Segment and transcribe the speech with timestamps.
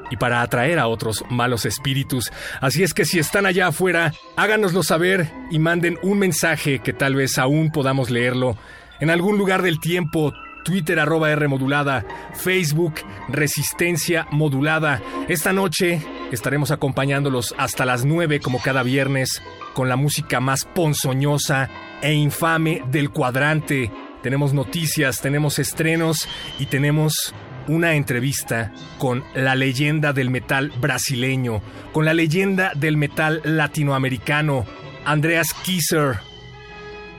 [0.09, 2.31] y para atraer a otros malos espíritus.
[2.59, 7.15] Así es que si están allá afuera, háganoslo saber y manden un mensaje que tal
[7.15, 8.57] vez aún podamos leerlo
[9.03, 10.33] en algún lugar del tiempo.
[10.63, 12.05] Twitter arroba R modulada,
[12.35, 15.01] Facebook Resistencia modulada.
[15.27, 16.01] Esta noche
[16.31, 19.41] estaremos acompañándolos hasta las 9 como cada viernes
[19.73, 21.69] con la música más ponzoñosa
[22.01, 23.91] e infame del cuadrante.
[24.21, 27.35] Tenemos noticias, tenemos estrenos y tenemos
[27.67, 31.61] una entrevista con la leyenda del metal brasileño,
[31.91, 34.65] con la leyenda del metal latinoamericano,
[35.03, 36.19] Andreas Kisser,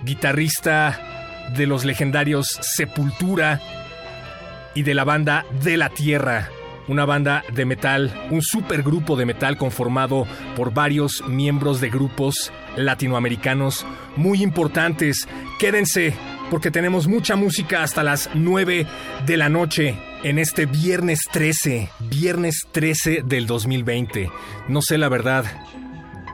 [0.02, 1.13] guitarrista
[1.56, 3.60] de los legendarios Sepultura
[4.74, 6.48] y de la banda De la Tierra,
[6.88, 13.86] una banda de metal, un supergrupo de metal conformado por varios miembros de grupos latinoamericanos
[14.16, 15.28] muy importantes.
[15.58, 16.14] Quédense
[16.50, 18.86] porque tenemos mucha música hasta las 9
[19.26, 24.30] de la noche en este viernes 13, viernes 13 del 2020.
[24.68, 25.44] No sé la verdad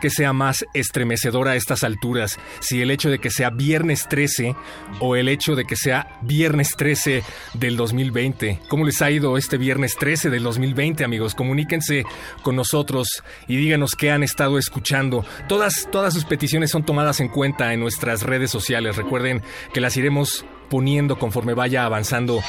[0.00, 4.56] que sea más estremecedora a estas alturas, si el hecho de que sea viernes 13
[4.98, 7.22] o el hecho de que sea viernes 13
[7.54, 8.60] del 2020.
[8.68, 11.34] ¿Cómo les ha ido este viernes 13 del 2020, amigos?
[11.34, 12.04] Comuníquense
[12.42, 15.24] con nosotros y díganos qué han estado escuchando.
[15.48, 18.96] Todas, todas sus peticiones son tomadas en cuenta en nuestras redes sociales.
[18.96, 19.42] Recuerden
[19.72, 22.40] que las iremos poniendo conforme vaya avanzando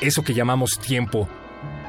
[0.00, 1.28] eso que llamamos tiempo.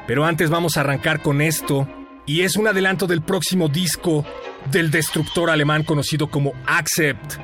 [0.06, 1.88] Pero antes vamos a arrancar con esto,
[2.26, 4.24] y es un adelanto del próximo disco
[4.70, 7.34] del destructor alemán conocido como Accept,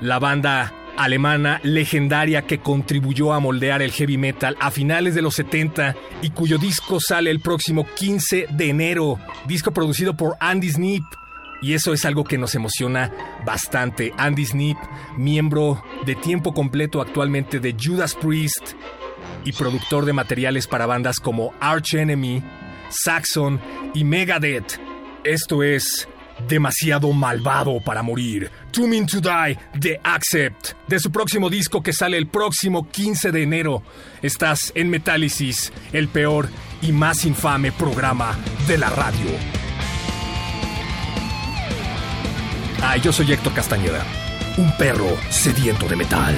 [0.00, 5.34] la banda alemana legendaria que contribuyó a moldear el heavy metal a finales de los
[5.34, 11.04] 70 y cuyo disco sale el próximo 15 de enero, disco producido por Andy Snip.
[11.62, 13.10] Y eso es algo que nos emociona
[13.46, 14.12] bastante.
[14.18, 14.76] Andy Snip,
[15.16, 18.74] miembro de tiempo completo actualmente de Judas Priest
[19.46, 22.42] y productor de materiales para bandas como Arch Enemy,
[22.94, 23.60] Saxon
[23.94, 24.78] y Megadeth.
[25.24, 26.08] Esto es
[26.48, 28.50] demasiado malvado para morir.
[28.70, 33.32] Too Mean to Die de Accept, de su próximo disco que sale el próximo 15
[33.32, 33.82] de enero.
[34.22, 36.48] Estás en Metálisis, el peor
[36.82, 38.36] y más infame programa
[38.66, 39.30] de la radio.
[42.82, 44.04] Ah, yo soy Héctor Castañeda,
[44.58, 46.34] un perro sediento de metal.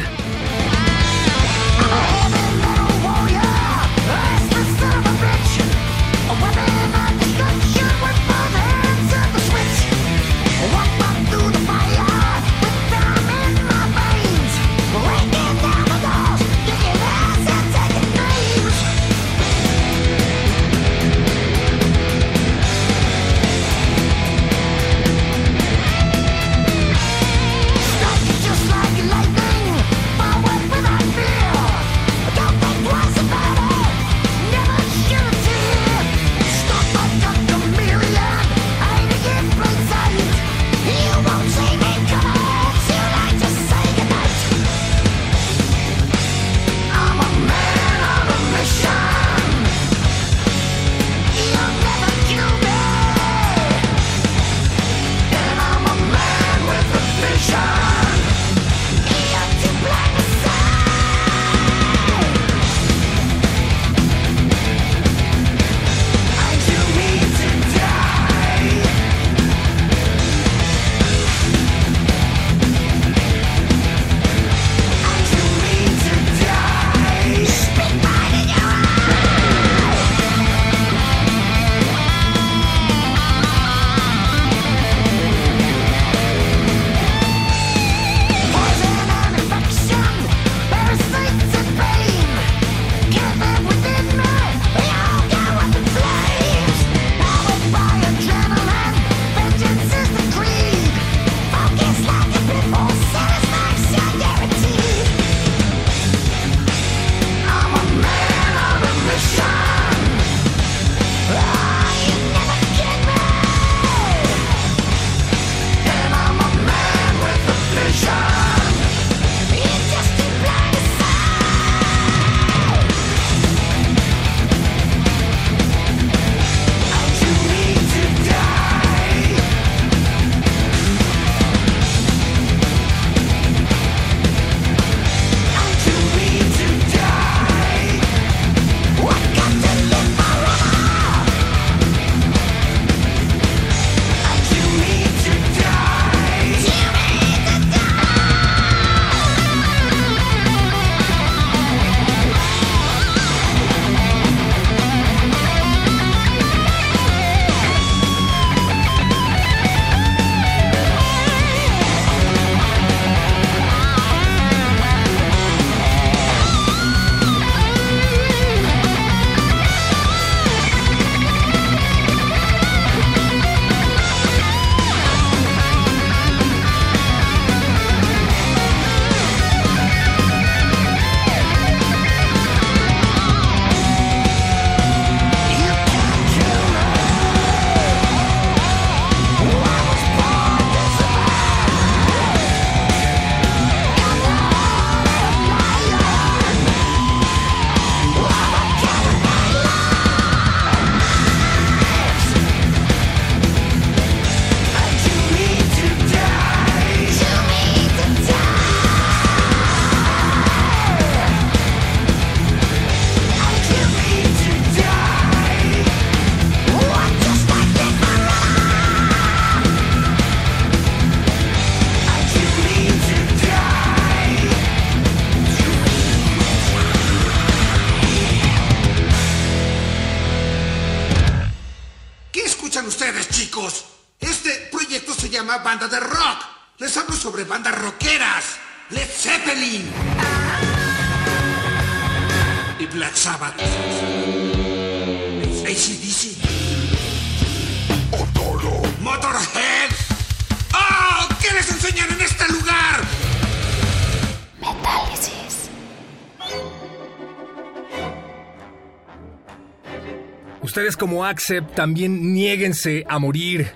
[261.27, 263.67] Accept también niéguense a morir.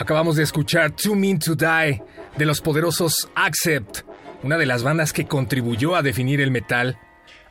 [0.00, 2.02] Acabamos de escuchar Too Mean to Die
[2.36, 4.00] de los poderosos Accept,
[4.42, 6.98] una de las bandas que contribuyó a definir el metal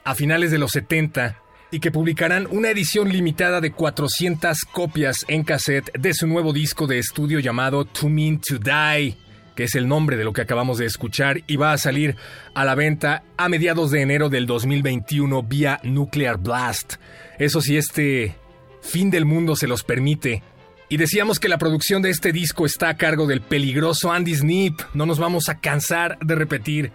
[0.03, 5.43] a finales de los 70 y que publicarán una edición limitada de 400 copias en
[5.43, 9.15] cassette de su nuevo disco de estudio llamado Too Mean to Die,
[9.55, 12.17] que es el nombre de lo que acabamos de escuchar y va a salir
[12.53, 16.95] a la venta a mediados de enero del 2021 vía Nuclear Blast.
[17.39, 18.35] Eso sí, este
[18.81, 20.43] fin del mundo se los permite.
[20.89, 24.79] Y decíamos que la producción de este disco está a cargo del peligroso Andy Snip.
[24.93, 26.91] No nos vamos a cansar de repetir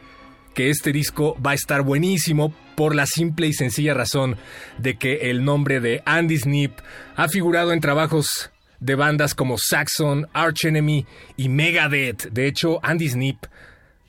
[0.55, 4.37] que este disco va a estar buenísimo por la simple y sencilla razón
[4.79, 6.73] de que el nombre de Andy Snip
[7.17, 12.33] ha figurado en trabajos de bandas como Saxon, Arch Enemy y Megadeth.
[12.33, 13.45] De hecho, Andy Snip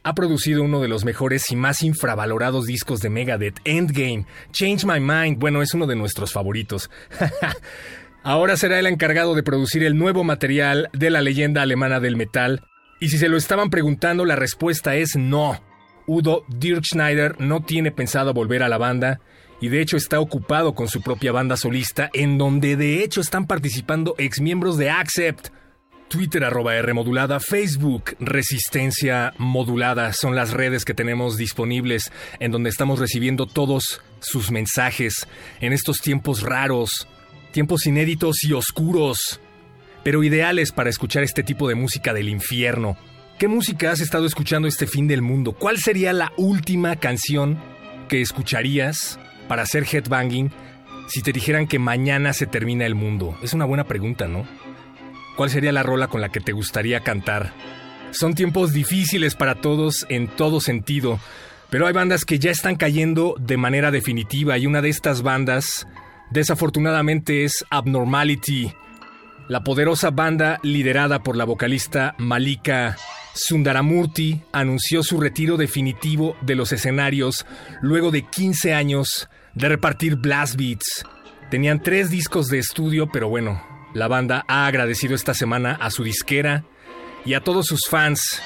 [0.03, 4.25] ha producido uno de los mejores y más infravalorados discos de Megadeth, Endgame.
[4.51, 6.89] Change My Mind, bueno, es uno de nuestros favoritos.
[8.24, 12.62] Ahora será el encargado de producir el nuevo material de la leyenda alemana del metal.
[13.00, 15.62] Y si se lo estaban preguntando, la respuesta es no.
[16.05, 19.22] Udo Dirkschneider no tiene pensado volver a la banda
[19.62, 23.48] y de hecho está ocupado con su propia banda solista en donde de hecho están
[23.48, 25.50] participando exmiembros de Accept.
[26.13, 32.70] Twitter arroba R modulada, Facebook Resistencia modulada son las redes que tenemos disponibles en donde
[32.70, 35.27] estamos recibiendo todos sus mensajes
[35.60, 37.08] en estos tiempos raros,
[37.51, 39.41] tiempos inéditos y oscuros,
[40.03, 42.96] pero ideales para escuchar este tipo de música del infierno.
[43.39, 45.53] ¿Qué música has estado escuchando este fin del mundo?
[45.53, 47.58] ¿Cuál sería la última canción
[48.08, 50.51] que escucharías para hacer headbanging
[51.08, 53.36] si te dijeran que mañana se termina el mundo?
[53.41, 54.46] Es una buena pregunta, ¿no?
[55.35, 57.53] ¿Cuál sería la rola con la que te gustaría cantar?
[58.11, 61.19] Son tiempos difíciles para todos en todo sentido,
[61.69, 65.87] pero hay bandas que ya están cayendo de manera definitiva y una de estas bandas
[66.31, 68.71] desafortunadamente es Abnormality,
[69.49, 72.95] la poderosa banda liderada por la vocalista Malika
[73.35, 77.45] Sundaramurti anunció su retiro definitivo de los escenarios
[77.81, 81.05] luego de 15 años de repartir blast beats.
[81.51, 83.61] Tenían tres discos de estudio, pero bueno,
[83.93, 86.63] la banda ha agradecido esta semana a su disquera
[87.25, 88.41] y a todos sus fans.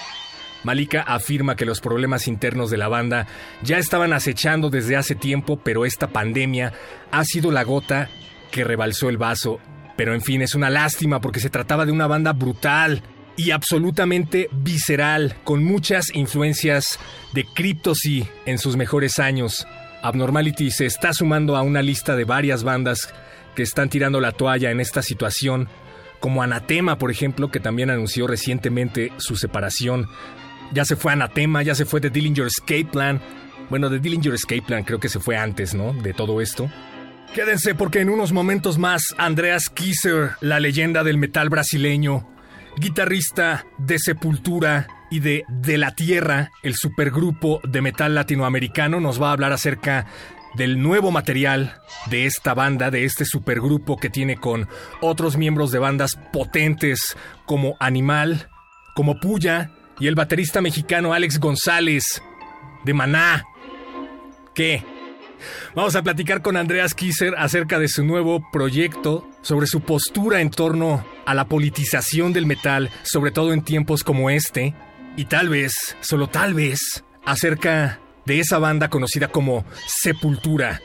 [0.63, 3.27] Malika afirma que los problemas internos de la banda
[3.63, 6.73] ya estaban acechando desde hace tiempo, pero esta pandemia
[7.11, 8.09] ha sido la gota
[8.51, 9.59] que rebalsó el vaso.
[9.95, 13.01] Pero en fin, es una lástima porque se trataba de una banda brutal
[13.37, 16.99] y absolutamente visceral, con muchas influencias
[17.33, 19.65] de Cryptosy en sus mejores años.
[20.01, 23.13] Abnormality se está sumando a una lista de varias bandas
[23.57, 25.67] que están tirando la toalla en esta situación,
[26.19, 30.07] como Anatema, por ejemplo, que también anunció recientemente su separación.
[30.73, 33.19] Ya se fue Anatema, ya se fue The Dillinger Escape Plan.
[33.71, 35.91] Bueno, The Dillinger Escape Plan creo que se fue antes, ¿no?
[35.91, 36.69] De todo esto.
[37.33, 42.29] Quédense porque en unos momentos más Andreas Kisser, la leyenda del metal brasileño,
[42.77, 49.29] guitarrista de Sepultura y de De la Tierra, el supergrupo de metal latinoamericano, nos va
[49.29, 50.05] a hablar acerca
[50.57, 54.67] del nuevo material de esta banda, de este supergrupo que tiene con
[55.01, 58.49] otros miembros de bandas potentes como Animal,
[58.95, 62.21] como Puya y el baterista mexicano Alex González
[62.83, 63.45] de Maná.
[64.53, 64.83] ¿Qué?
[65.75, 70.49] Vamos a platicar con Andreas Kisser acerca de su nuevo proyecto, sobre su postura en
[70.49, 74.73] torno a la politización del metal, sobre todo en tiempos como este,
[75.15, 75.71] y tal vez,
[76.01, 80.81] solo tal vez, acerca de esa banda conocida como Sepultura.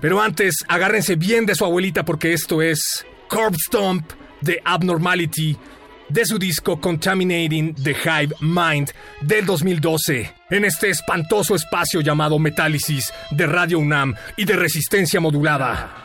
[0.00, 5.56] Pero antes, agárrense bien de su abuelita porque esto es Corpse Stomp de Abnormality
[6.08, 13.12] de su disco Contaminating the Hive Mind del 2012, en este espantoso espacio llamado Metálisis
[13.30, 16.04] de Radio UNAM y de resistencia modulada.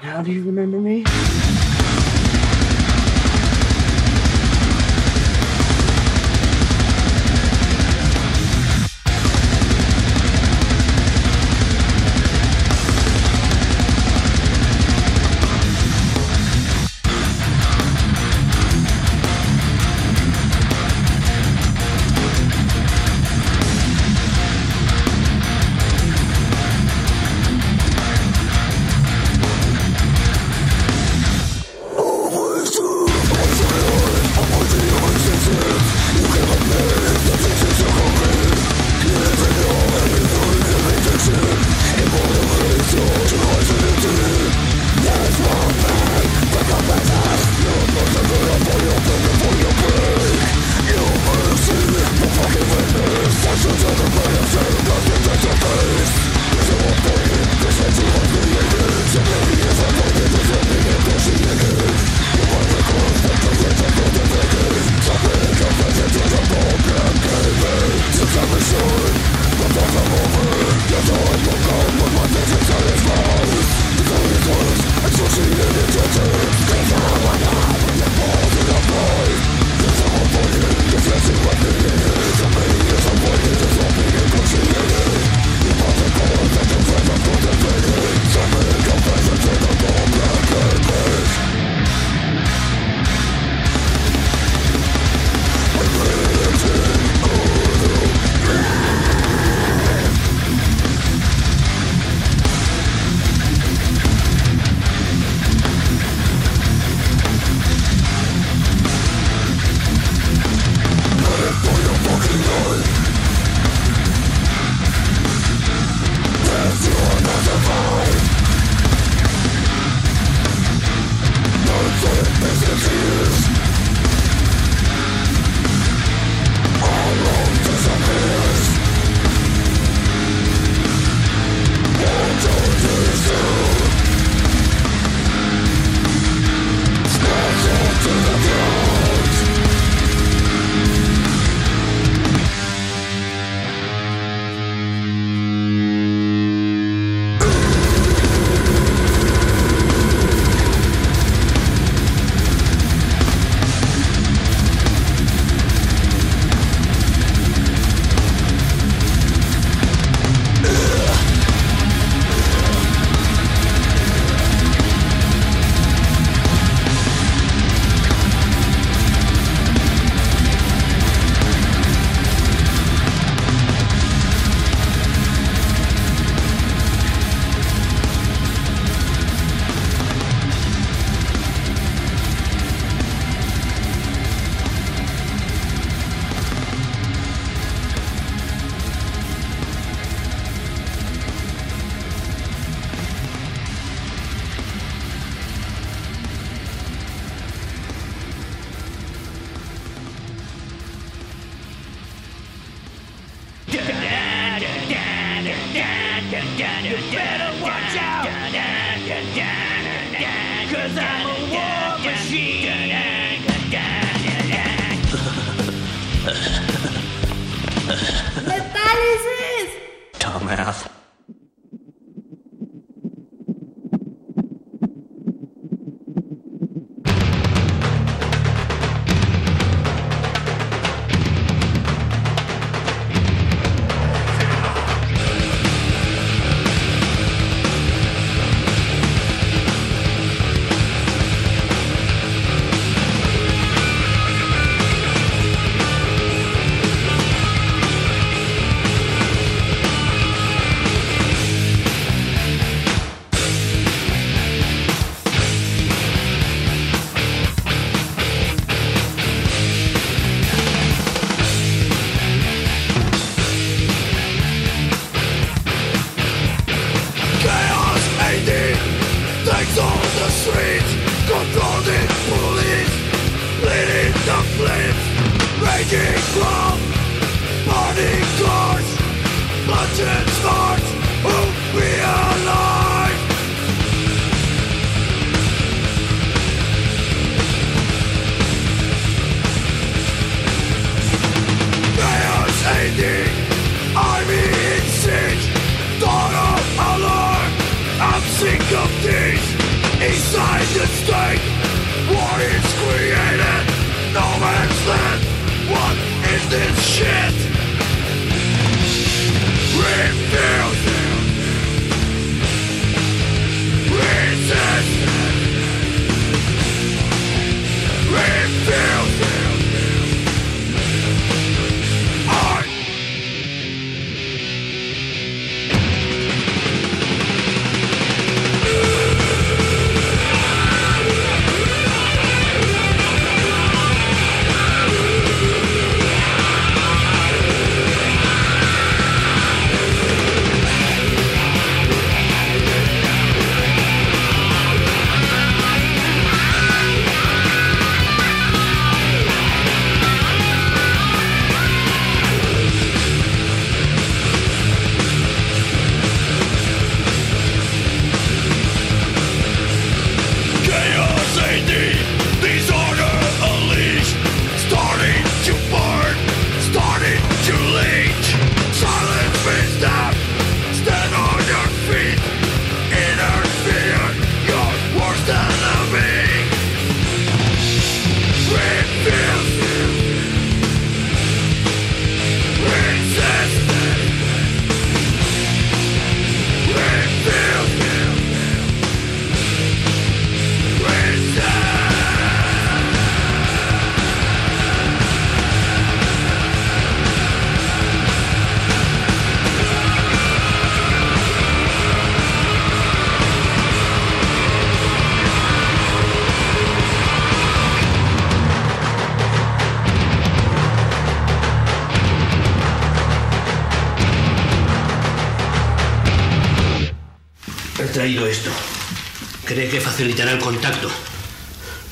[420.46, 420.92] Contacto.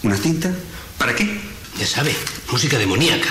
[0.03, 0.53] ¿Una cinta?
[0.99, 1.25] ¿Para qué?
[1.79, 2.15] Ya sabe,
[2.51, 3.29] música demoníaca.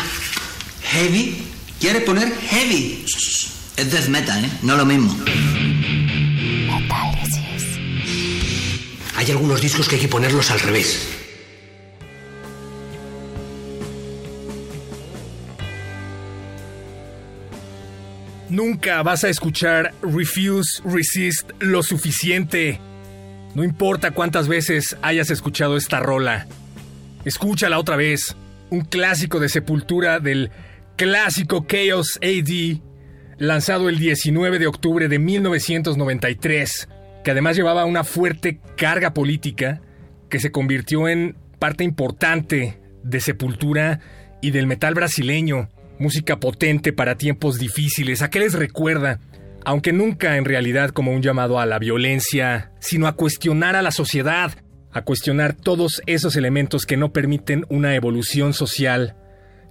[0.83, 1.47] ¿Heavy?
[1.79, 3.05] ¿Quiere poner heavy?
[3.77, 4.51] Es death metal, ¿eh?
[4.63, 5.17] No lo mismo.
[9.15, 11.07] Hay algunos discos que hay que ponerlos al revés.
[18.49, 22.81] Nunca vas a escuchar Refuse, Resist lo suficiente.
[23.55, 26.47] No importa cuántas veces hayas escuchado esta rola.
[27.25, 28.35] Escúchala otra vez.
[28.71, 30.51] Un clásico de sepultura del
[30.97, 32.81] clásico Chaos AD,
[33.37, 36.89] lanzado el 19 de octubre de 1993,
[37.23, 39.83] que además llevaba una fuerte carga política
[40.31, 44.01] que se convirtió en parte importante de sepultura
[44.41, 48.23] y del metal brasileño música potente para tiempos difíciles.
[48.23, 49.21] ¿A qué les recuerda?
[49.65, 53.91] Aunque nunca en realidad como un llamado a la violencia, sino a cuestionar a la
[53.91, 54.53] sociedad,
[54.93, 59.17] a cuestionar todos esos elementos que no permiten una evolución social,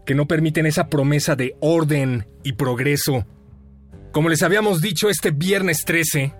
[0.05, 3.25] que no permiten esa promesa de orden y progreso.
[4.11, 6.33] Como les habíamos dicho este viernes 13,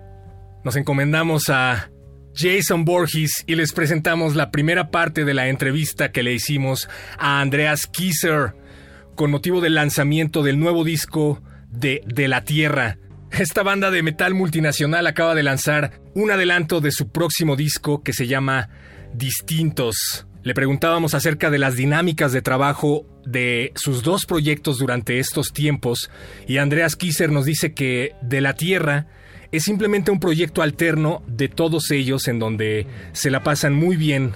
[0.64, 1.90] nos encomendamos a
[2.34, 6.88] Jason Borges y les presentamos la primera parte de la entrevista que le hicimos
[7.18, 8.54] a Andreas Kisser
[9.14, 12.98] con motivo del lanzamiento del nuevo disco de De la Tierra.
[13.38, 18.12] Esta banda de metal multinacional acaba de lanzar un adelanto de su próximo disco que
[18.12, 18.68] se llama
[19.14, 20.26] Distintos.
[20.42, 26.10] Le preguntábamos acerca de las dinámicas de trabajo de sus dos proyectos durante estos tiempos
[26.46, 29.06] y Andreas Kisser nos dice que De la Tierra
[29.50, 34.32] es simplemente un proyecto alterno de todos ellos en donde se la pasan muy bien,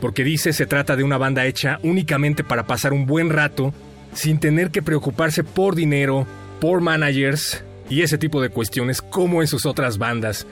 [0.00, 3.74] porque dice se trata de una banda hecha únicamente para pasar un buen rato,
[4.14, 6.26] sin tener que preocuparse por dinero,
[6.58, 10.46] por managers y ese tipo de cuestiones como en sus otras bandas.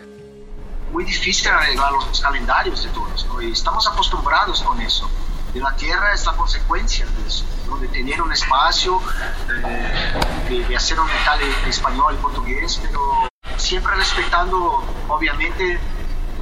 [0.92, 3.40] Muy difícil arreglar los calendarios de todos, ¿no?
[3.40, 5.08] y estamos acostumbrados con eso.
[5.54, 7.78] De la Tierra es la consecuencia de eso, ¿no?
[7.78, 9.00] de tener un espacio,
[9.64, 10.12] eh,
[10.48, 15.78] de, de, hacer un metal en español y portugués, pero siempre respetando, obviamente,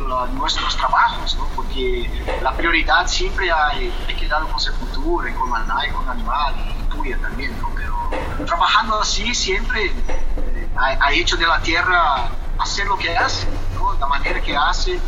[0.08, 1.46] la, nuestros trabajos, ¿no?
[1.54, 2.10] porque
[2.42, 7.52] la prioridad siempre hay, hay quedado con Sepultura, con Maná, con Animal y Tuya también,
[7.60, 7.70] ¿no?
[7.74, 10.45] pero trabajando así siempre eh,
[10.76, 13.94] ha, ha, hecho de la Tierra hacer lo que hace, ¿no?
[13.94, 15.00] la manera que hace,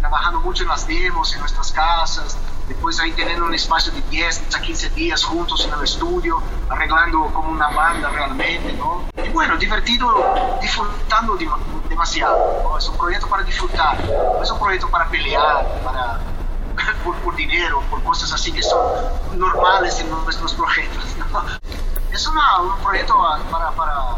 [0.00, 2.36] trabajando mucho en las demos, en nuestras casas,
[2.68, 7.30] después ahí teniendo un espacio de 10 a 15 días juntos en el estudio, arreglando
[7.32, 9.04] como una banda realmente, ¿no?
[9.22, 11.38] Y bueno, divertido, disfrutando
[11.88, 12.78] demasiado, ¿no?
[12.78, 16.20] Es un proyecto para disfrutar, no es un proyecto para pelear, para,
[17.04, 18.80] por, por, dinero, por cosas así que son
[19.38, 21.42] normales en nuestros proyectos, ¿no?
[22.12, 23.16] Es una, un proyecto
[23.50, 24.16] para, para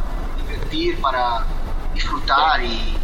[0.71, 1.45] divertir, para
[1.95, 2.97] disfrutar y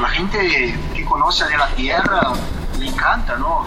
[0.00, 2.32] la gente que conoce de la tierra
[2.78, 3.66] le encanta, ¿no?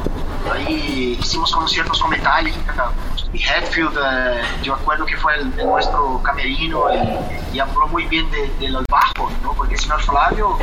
[0.51, 2.91] Ahí hicimos conciertos con Metallica
[3.33, 8.05] y Hetfield, eh, yo acuerdo que fue el, el nuestro camerino y, y, habló muy
[8.05, 9.53] bien del de, de bajo, ¿no?
[9.53, 10.57] Porque el señor Flavio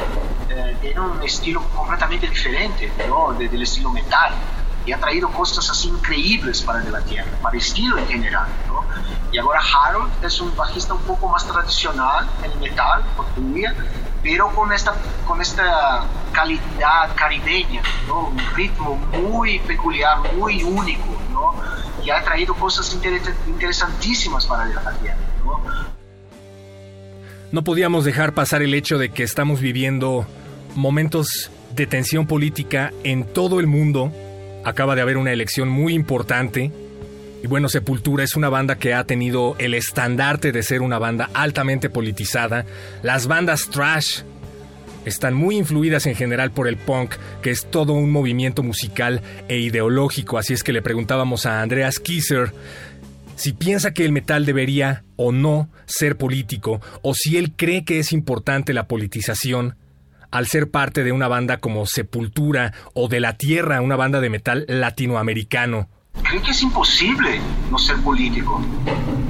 [0.49, 3.33] eh, tiene un estilo completamente diferente, ¿no?
[3.35, 4.33] De, del estilo metal
[4.87, 8.47] y ha traído cosas así increíbles para De la Tierra, para el estilo en general,
[8.67, 8.85] ¿no?
[9.33, 13.73] Y ahora Harold es un bajista un poco más tradicional en metal, portugués,
[14.23, 14.95] pero con esta,
[15.27, 18.29] con esta calidad caribeña, ¿no?
[18.29, 21.55] un ritmo muy peculiar, muy único, ¿no?
[22.05, 22.97] y ha traído cosas
[23.47, 25.19] interesantísimas para la tierra.
[25.45, 25.61] ¿no?
[27.55, 30.27] no podíamos dejar pasar el hecho de que estamos viviendo
[30.75, 34.13] momentos de tensión política en todo el mundo.
[34.65, 36.73] Acaba de haber una elección muy importante
[37.45, 41.29] y bueno, Sepultura es una banda que ha tenido el estandarte de ser una banda
[41.35, 42.65] altamente politizada.
[43.03, 44.23] Las bandas trash
[45.05, 49.59] están muy influidas en general por el punk, que es todo un movimiento musical e
[49.59, 50.39] ideológico.
[50.39, 52.53] Así es que le preguntábamos a Andreas Kisser
[53.37, 57.99] si piensa que el metal debería o no ser político, o si él cree que
[57.99, 59.77] es importante la politización
[60.35, 64.31] al ser parte de una banda como Sepultura o de La Tierra, una banda de
[64.31, 65.87] metal latinoamericano.
[66.25, 68.61] Creo que es imposible no ser político.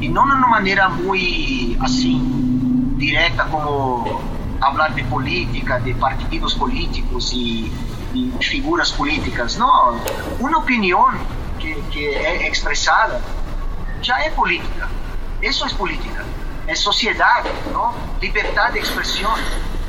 [0.00, 2.18] Y no de una manera muy así,
[2.96, 4.18] directa como
[4.62, 7.70] hablar de política, de partidos políticos y,
[8.40, 9.58] figuras políticas.
[9.58, 10.00] No,
[10.38, 11.16] una opinión
[11.60, 13.20] que, que es expresada
[14.02, 14.88] ya es política.
[15.42, 16.24] Eso es política.
[16.66, 17.92] Es sociedad, ¿no?
[18.22, 19.34] Libertad de expresión.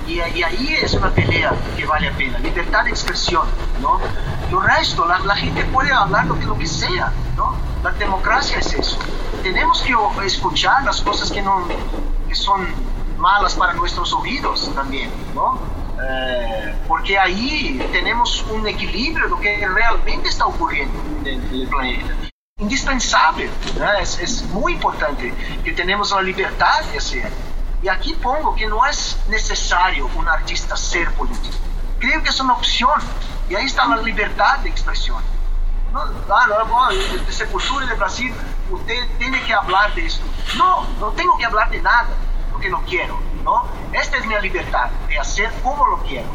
[0.08, 3.48] Y, y, ahí es una pelea que vale la pena, libertad de expresión,
[3.82, 4.00] ¿no?
[4.52, 7.56] Lo resto, la, la, gente puede hablar lo que, lo que sea, ¿no?
[7.84, 9.00] La democracia es eso.
[9.41, 11.68] Tenemos que escuchar las cosas que, no,
[12.28, 12.68] que son
[13.18, 15.60] malas para nuestros oídos también, ¿no?
[16.02, 22.13] Eh, porque ahí tenemos un equilibrio de lo que realmente está ocurriendo en el planeta.
[22.60, 23.94] Indispensable, ¿no?
[23.94, 27.32] es, es muy importante que tenemos la libertad de hacer.
[27.82, 31.56] Y aquí pongo que no es necesario un artista ser político.
[32.00, 33.00] Creo que es una opción.
[33.50, 35.22] Y ahí está la libertad de expresión.
[35.94, 38.34] No, ah, no, no, de Sepultura de Brasil,
[38.70, 40.26] usted tiene que hablar de esto.
[40.58, 42.10] No, no tengo que hablar de nada,
[42.52, 43.18] porque no quiero.
[43.46, 43.64] ¿no?
[43.94, 46.28] Esta es mi libertad, de hacer como lo quiero.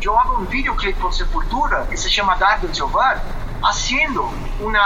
[0.00, 3.16] Yo hago un videoclip con Sepultura que se llama Dark Jehová,
[3.62, 4.80] haciendo una,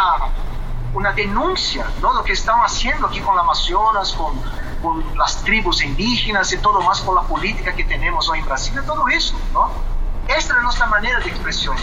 [0.95, 2.13] una denuncia, ¿no?
[2.15, 4.41] Lo que están haciendo aquí con la Amazonas, con
[4.83, 8.81] con las tribus indígenas y todo más con la política que tenemos hoy en Brasil,
[8.87, 9.71] todo eso, ¿no?
[10.29, 11.77] Esta es nuestra manera de expresión.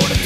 [0.00, 0.21] for the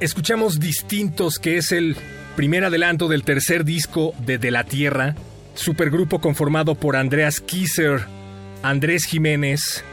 [0.00, 1.96] Escuchamos Distintos, que es el
[2.34, 5.14] primer adelanto del tercer disco de De la Tierra,
[5.54, 8.04] supergrupo conformado por Andreas Kisser,
[8.62, 9.84] Andrés Jiménez,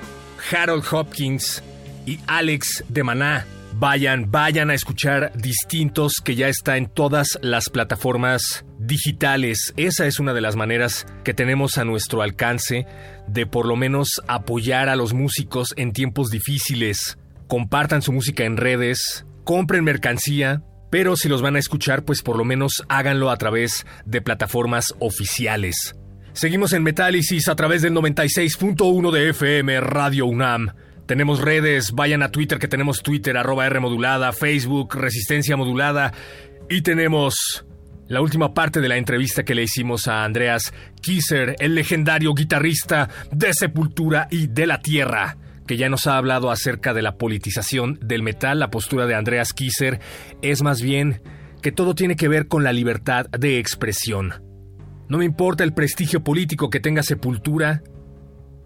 [0.52, 1.62] Harold Hopkins
[2.06, 3.46] y Alex de Maná.
[3.74, 9.72] Vayan, vayan a escuchar Distintos, que ya está en todas las plataformas digitales.
[9.78, 12.88] Esa es una de las maneras que tenemos a nuestro alcance
[13.28, 17.20] de por lo menos apoyar a los músicos en tiempos difíciles.
[17.48, 22.38] Compartan su música en redes, compren mercancía, pero si los van a escuchar, pues por
[22.38, 25.96] lo menos háganlo a través de plataformas oficiales.
[26.34, 30.74] Seguimos en Metálisis a través del 96.1 de FM Radio UNAM.
[31.06, 36.14] Tenemos redes, vayan a Twitter que tenemos Twitter, arroba R modulada, Facebook, Resistencia modulada.
[36.70, 37.66] Y tenemos
[38.08, 43.10] la última parte de la entrevista que le hicimos a Andreas Kisser, el legendario guitarrista
[43.32, 45.38] de Sepultura y de la Tierra
[45.68, 49.54] que ya nos ha hablado acerca de la politización del metal, la postura de Andreas
[49.54, 50.00] Kisser
[50.42, 51.22] es más bien
[51.62, 54.44] que todo tiene que ver con la libertad de expresión.
[55.08, 57.84] No me importa el prestigio político que tenga Sepultura,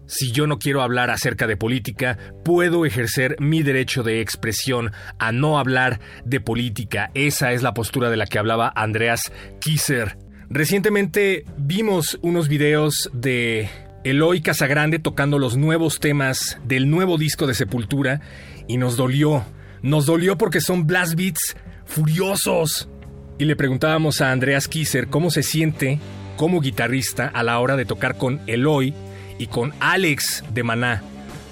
[0.06, 5.32] si yo no quiero hablar acerca de política, puedo ejercer mi derecho de expresión a
[5.32, 7.10] no hablar de política.
[7.14, 10.16] Esa es la postura de la que hablaba Andreas Kisser.
[10.48, 13.68] Recientemente vimos unos videos de
[14.06, 18.20] Eloy Casagrande tocando los nuevos temas del nuevo disco de Sepultura
[18.68, 19.44] y nos dolió.
[19.82, 22.88] Nos dolió porque son blast beats furiosos.
[23.36, 25.98] Y le preguntábamos a Andreas Kisser cómo se siente
[26.36, 28.94] como guitarrista a la hora de tocar con Eloy
[29.40, 31.02] y con Alex de Maná.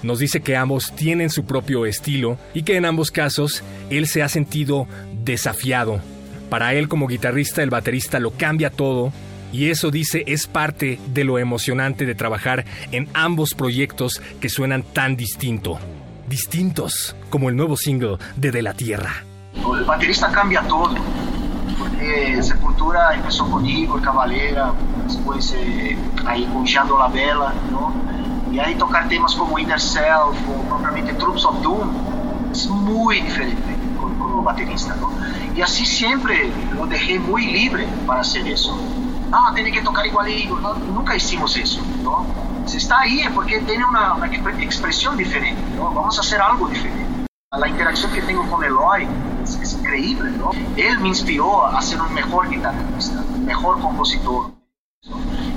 [0.01, 4.23] Nos dice que ambos tienen su propio estilo y que en ambos casos él se
[4.23, 4.87] ha sentido
[5.25, 5.99] desafiado.
[6.49, 9.11] Para él como guitarrista el baterista lo cambia todo
[9.55, 14.83] y eso dice es parte de lo emocionante de trabajar en ambos proyectos que suenan
[14.83, 15.79] tan distinto.
[16.27, 19.23] Distintos, como el nuevo single de De la Tierra.
[19.53, 20.95] El baterista cambia todo.
[21.79, 24.73] Porque Sepultura empezó con Igor Cavalera,
[25.05, 27.93] después eh, ahí con Jando La Bella, ¿no?
[28.51, 31.89] Y ahí tocar temas como Inner Self o propiamente Troops of Doom
[32.51, 35.11] es muy diferente con, con el baterista, ¿no?
[35.55, 38.77] Y así siempre lo dejé muy libre para hacer eso.
[39.37, 40.75] Ah, tiene que tocar igual a Igor, ¿no?
[40.75, 42.25] nunca hicimos eso, ¿no?
[42.65, 44.27] Si está ahí es porque tiene una, una
[44.63, 45.91] expresión diferente, ¿no?
[45.91, 47.27] Vamos a hacer algo diferente.
[47.51, 49.05] La interacción que tengo con Eloy
[49.43, 50.51] es, es increíble, ¿no?
[50.77, 54.51] Él me inspiró a ser un mejor guitarrista, un mejor compositor.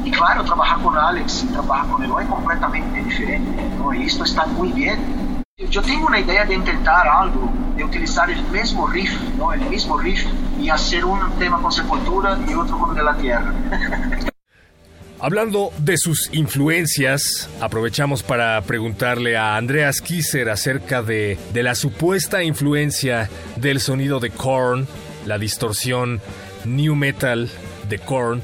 [0.05, 3.95] Y claro, trabajar con Alex y trabajar con Eloy completamente diferente, ¿no?
[3.95, 5.28] Y esto está muy bien.
[5.59, 9.53] Yo tengo una idea de intentar algo, de utilizar el mismo riff, ¿no?
[9.53, 10.25] El mismo riff
[10.57, 13.53] y hacer un tema con Sepultura y otro con De la Tierra.
[15.21, 22.45] Hablando de sus influencias, aprovechamos para preguntarle a Andreas Kisser acerca de, de la supuesta
[22.45, 24.87] influencia del sonido de Korn,
[25.27, 26.21] la distorsión
[26.67, 27.51] new metal
[27.89, 28.43] de Korn,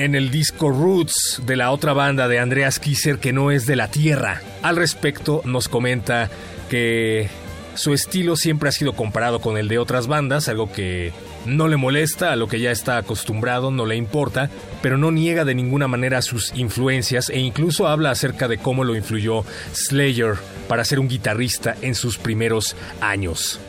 [0.00, 3.76] en el disco Roots de la otra banda de Andreas Kisser que no es de
[3.76, 4.40] la Tierra.
[4.62, 6.30] Al respecto nos comenta
[6.70, 7.28] que
[7.74, 11.12] su estilo siempre ha sido comparado con el de otras bandas, algo que
[11.44, 14.48] no le molesta, a lo que ya está acostumbrado, no le importa,
[14.80, 18.96] pero no niega de ninguna manera sus influencias e incluso habla acerca de cómo lo
[18.96, 19.44] influyó
[19.74, 20.36] Slayer
[20.66, 23.60] para ser un guitarrista en sus primeros años.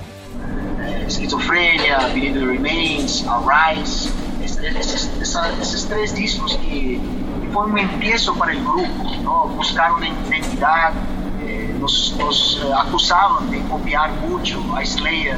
[1.05, 4.09] Esquizofrenia, the Remains, Arise,
[4.43, 6.99] esos, esos tres discos que
[7.53, 9.47] fue un empiezo para el grupo, ¿no?
[9.47, 10.93] buscar una identidad,
[11.41, 12.17] eh, nos,
[12.63, 15.37] eh, acusaban de copiar mucho a Slayer,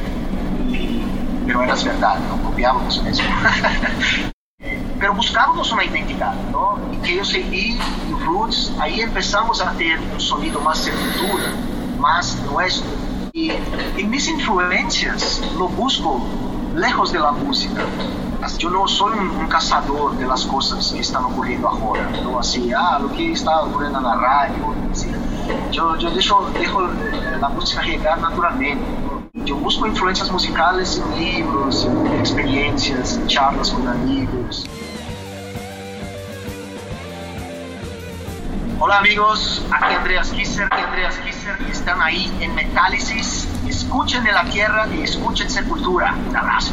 [0.68, 1.02] y,
[1.46, 3.24] pero era verdad, no copiábamos mesmo.
[4.98, 6.78] pero buscábamos una identidad, ¿no?
[6.92, 7.78] Y que yo seguí
[8.24, 11.52] Roots, ahí empezamos a tener un sonido más sepultura,
[11.98, 12.90] más nuestro.
[13.32, 13.50] Y,
[13.98, 16.24] y mis influencias lo busco
[16.74, 17.82] lejos de la música.
[18.58, 22.38] Yo no soy un, cazador de las cosas que están ocurriendo ahora, ¿no?
[22.38, 25.10] Así, ah, lo que está ocurriendo en la radio, así.
[25.70, 26.82] Yo, yo dejo, dejo
[27.40, 28.84] la música llegar naturalmente.
[29.44, 34.66] Yo busco influencias musicales en libros, en experiencias, en charlas con amigos.
[38.78, 43.48] Hola amigos, aquí Andreas Kisser, aquí Andreas Kisser, están ahí en Metálisis.
[43.66, 46.72] Escuchen de la tierra y escuchen Sepultura, un abrazo.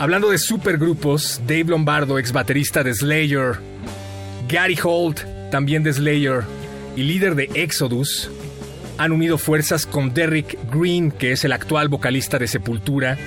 [0.00, 3.58] Hablando de supergrupos, Dave Lombardo, ex baterista de Slayer,
[4.48, 5.20] Gary Holt,
[5.50, 6.44] también de Slayer,
[6.96, 8.30] y líder de Exodus,
[8.96, 13.18] han unido fuerzas con Derrick Green, que es el actual vocalista de Sepultura,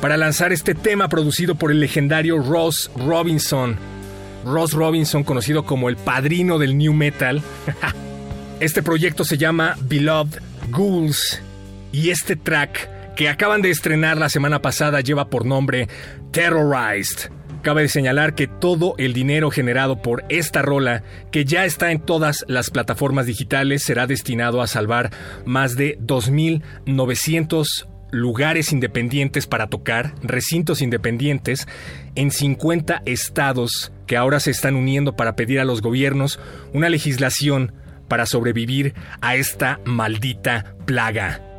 [0.00, 3.76] para lanzar este tema producido por el legendario Ross Robinson.
[4.46, 7.42] Ross Robinson, conocido como el padrino del new metal.
[8.60, 11.42] Este proyecto se llama Beloved Ghouls
[11.92, 15.88] y este track que acaban de estrenar la semana pasada lleva por nombre
[16.32, 17.30] Terrorized.
[17.62, 22.44] Cabe señalar que todo el dinero generado por esta rola, que ya está en todas
[22.46, 25.10] las plataformas digitales, será destinado a salvar
[25.46, 31.66] más de 2.900 lugares independientes para tocar, recintos independientes,
[32.16, 36.38] en 50 estados que ahora se están uniendo para pedir a los gobiernos
[36.74, 37.72] una legislación
[38.08, 41.53] para sobrevivir a esta maldita plaga.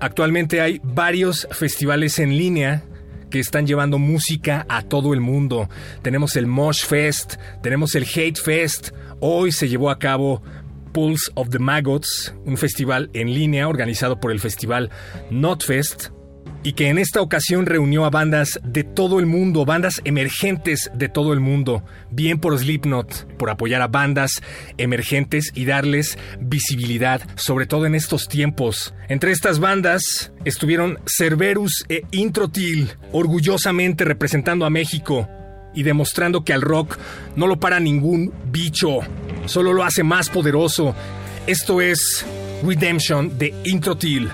[0.00, 2.84] Actualmente hay varios festivales en línea
[3.30, 5.68] que están llevando música a todo el mundo.
[6.02, 8.90] Tenemos el Mosh Fest, tenemos el Hate Fest.
[9.20, 10.42] Hoy se llevó a cabo
[10.92, 14.90] Pulse of the Maggots, un festival en línea organizado por el festival
[15.30, 16.08] Notfest.
[16.62, 21.08] Y que en esta ocasión reunió a bandas de todo el mundo, bandas emergentes de
[21.08, 21.82] todo el mundo.
[22.10, 24.42] Bien por Slipknot, por apoyar a bandas
[24.76, 28.94] emergentes y darles visibilidad, sobre todo en estos tiempos.
[29.08, 35.28] Entre estas bandas estuvieron Cerberus e Introtil, orgullosamente representando a México
[35.74, 36.98] y demostrando que al rock
[37.36, 39.00] no lo para ningún bicho,
[39.46, 40.94] solo lo hace más poderoso.
[41.46, 42.26] Esto es
[42.62, 44.28] Redemption de Introtil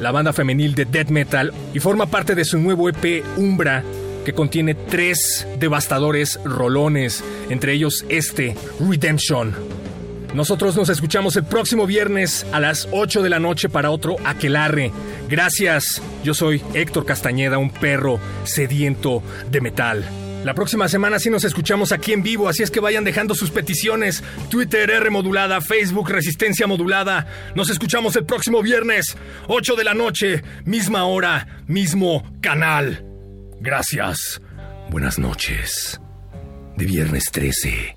[0.00, 3.84] la banda femenil de death metal, y forma parte de su nuevo EP Umbra,
[4.24, 9.54] que contiene tres devastadores rolones, entre ellos este, Redemption.
[10.34, 14.92] Nosotros nos escuchamos el próximo viernes a las 8 de la noche para otro Aquelarre.
[15.28, 20.29] Gracias, yo soy Héctor Castañeda, un perro sediento de metal.
[20.44, 23.50] La próxima semana sí nos escuchamos aquí en vivo, así es que vayan dejando sus
[23.50, 24.22] peticiones.
[24.48, 27.26] Twitter R modulada, Facebook Resistencia modulada.
[27.54, 29.16] Nos escuchamos el próximo viernes,
[29.48, 33.04] 8 de la noche, misma hora, mismo canal.
[33.60, 34.40] Gracias.
[34.90, 36.00] Buenas noches.
[36.76, 37.96] De viernes 13.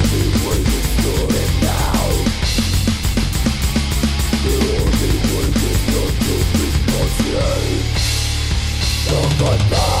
[7.31, 7.39] you.
[9.07, 10.00] So goodbye.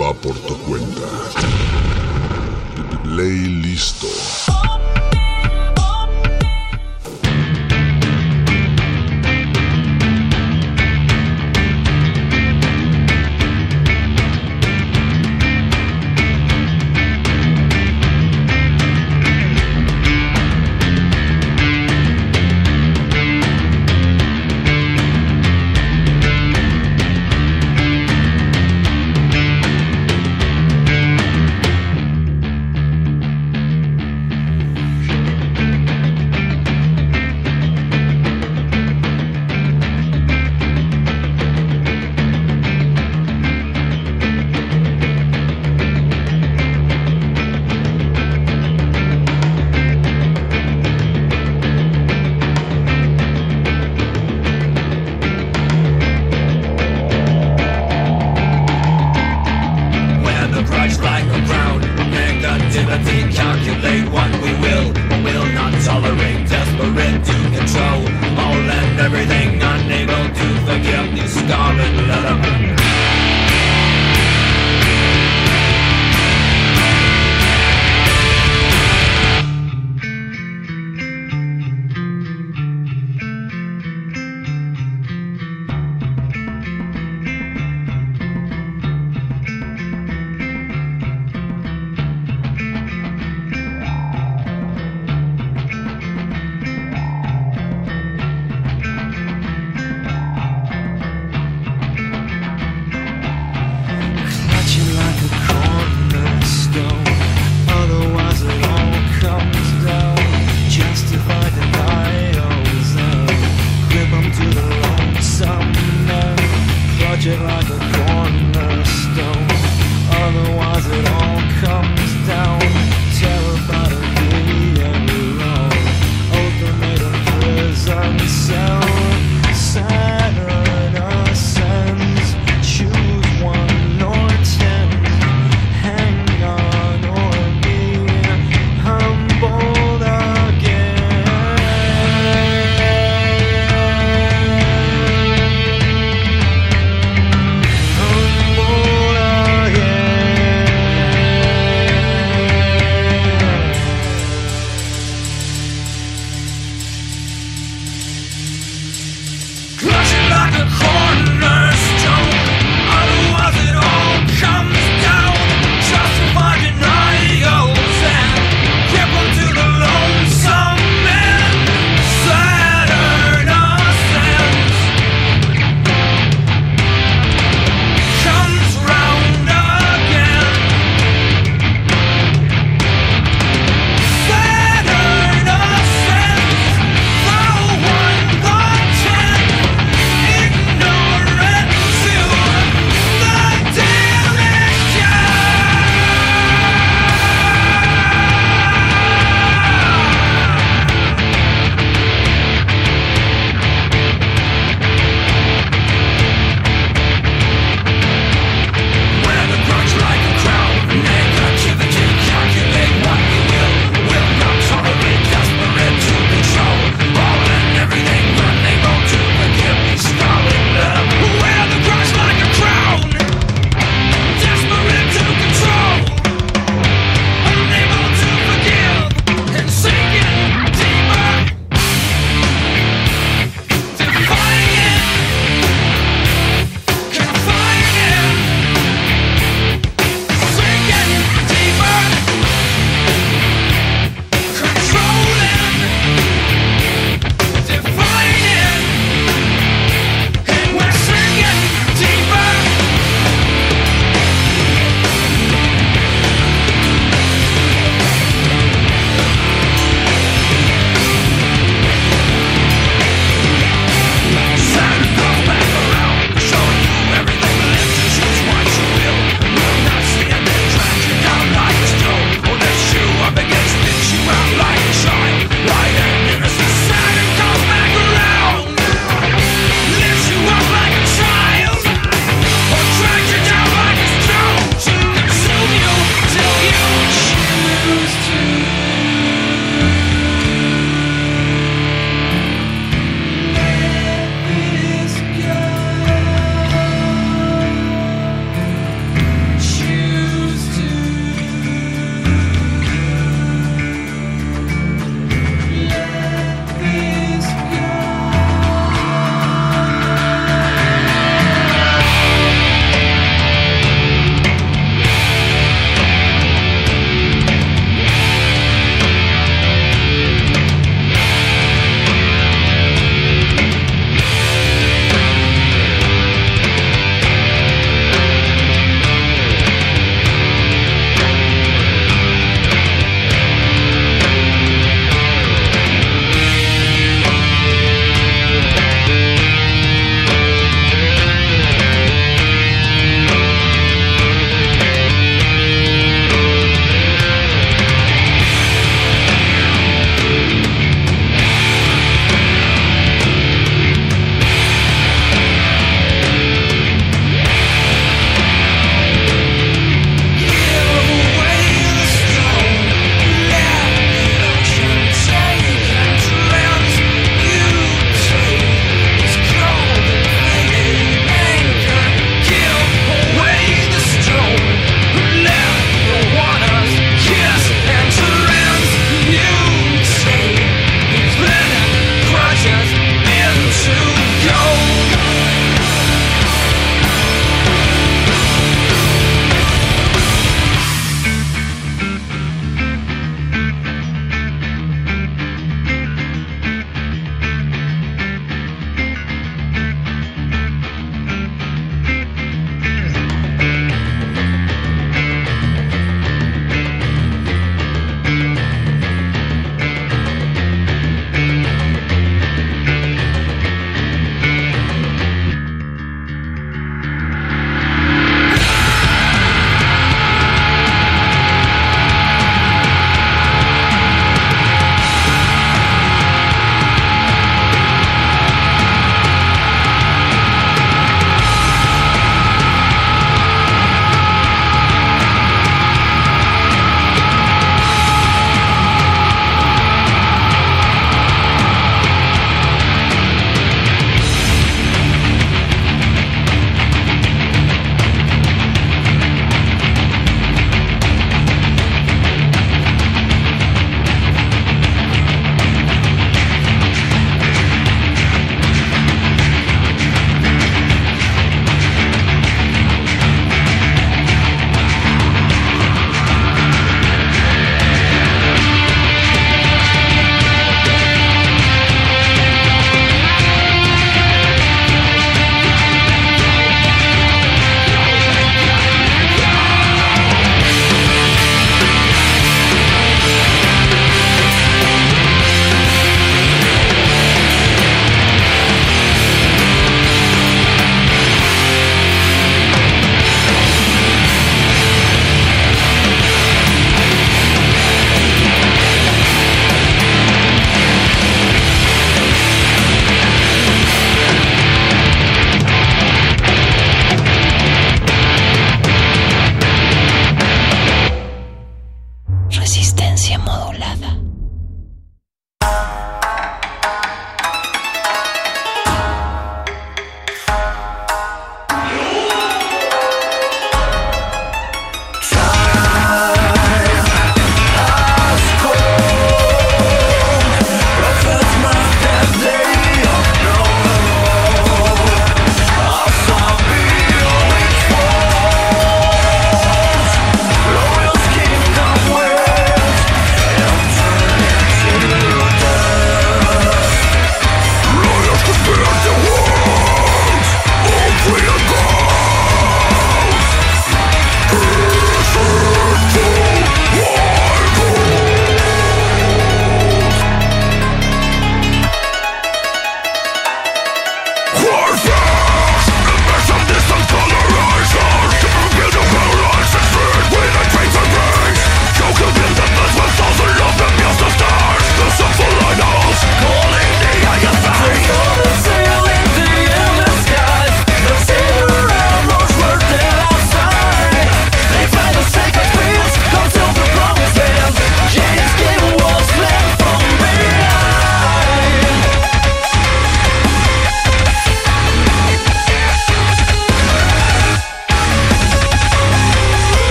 [0.00, 1.06] va por tu cuenta.
[3.04, 4.39] Ley listo.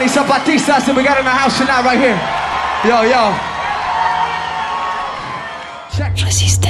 [0.00, 2.16] Many zapatistas do we got in the house tonight right here?
[2.88, 3.34] Yo, yo.
[6.24, 6.69] Resistencia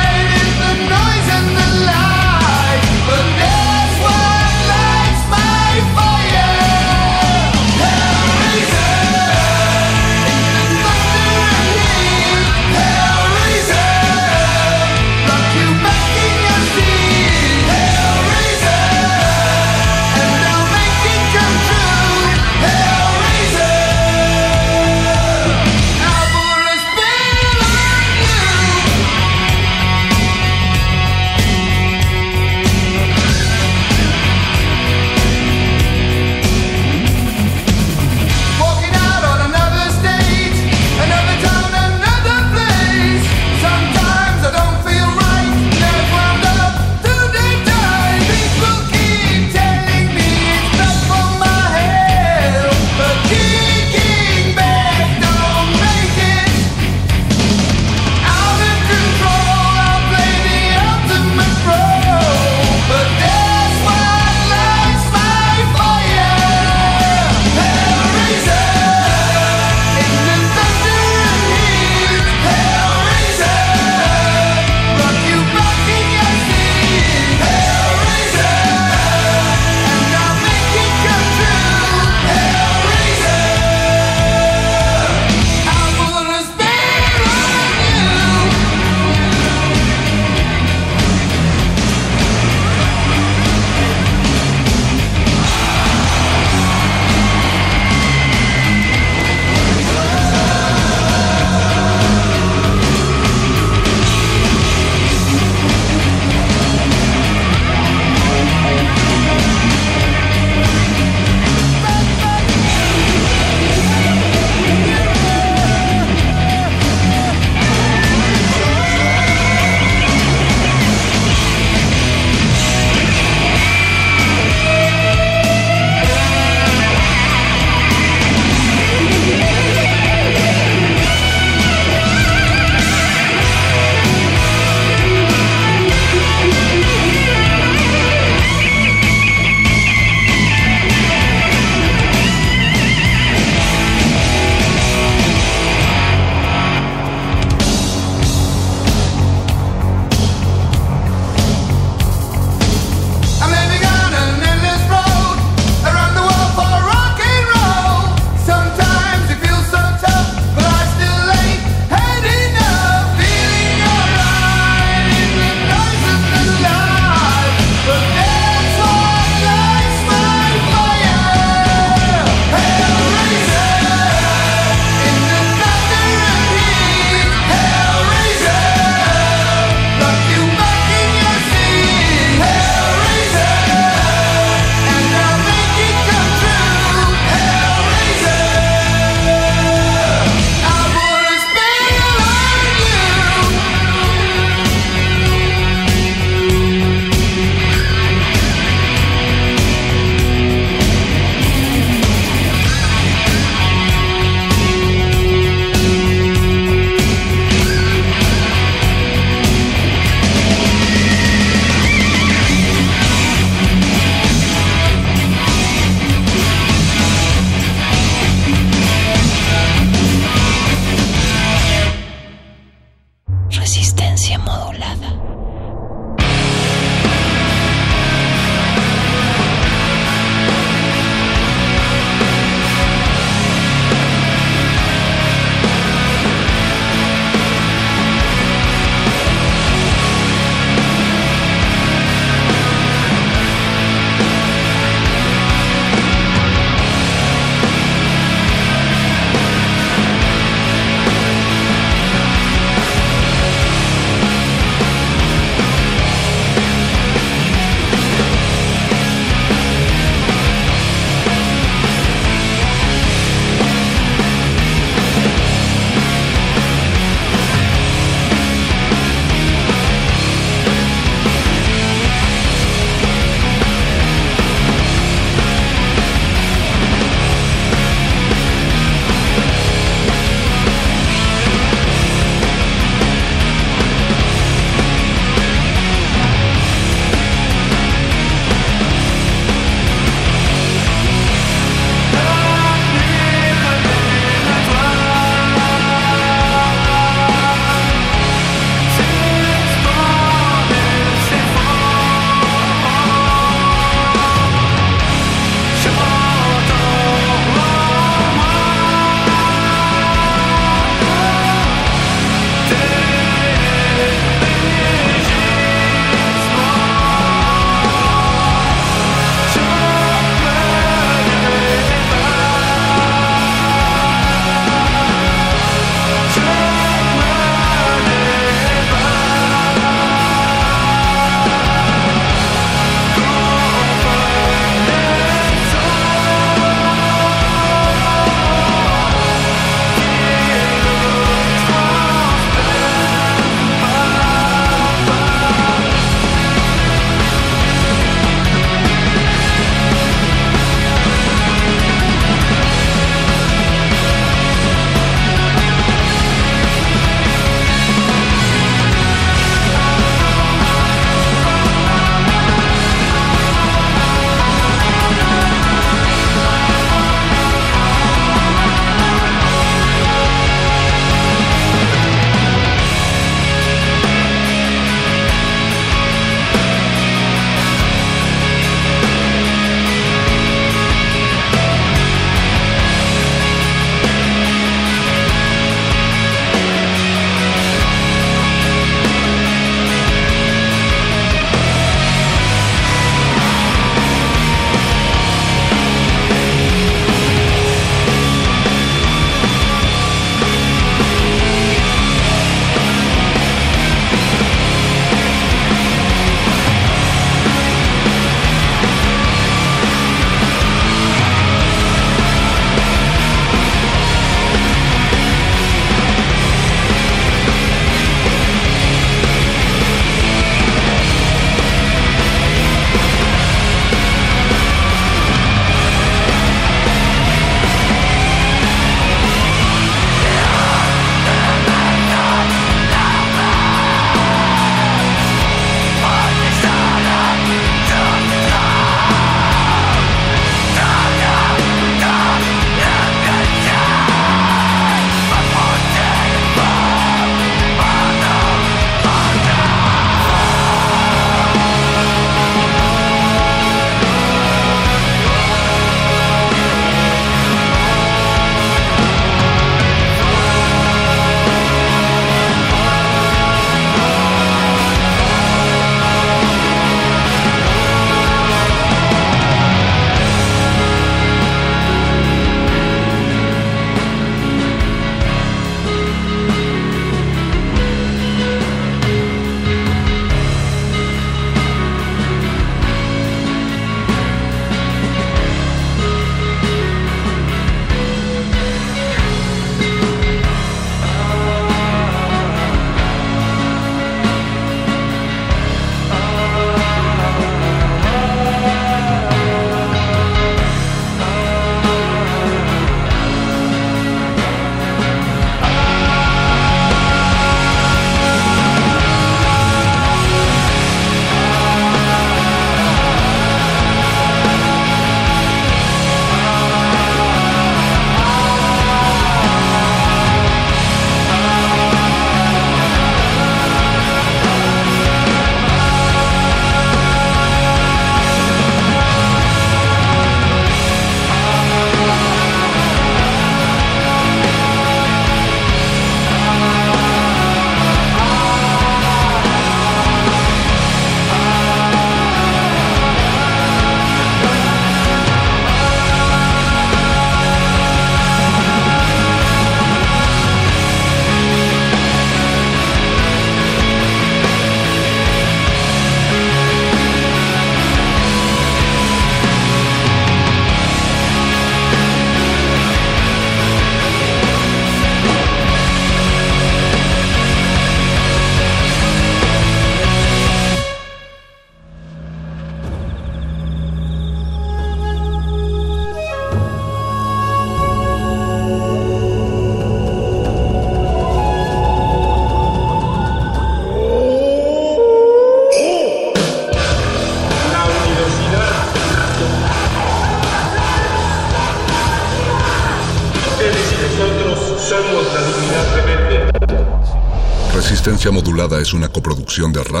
[598.60, 600.00] Es una coproducción de Radio